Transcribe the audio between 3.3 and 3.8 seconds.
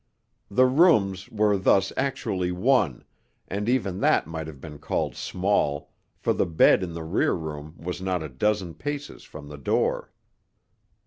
and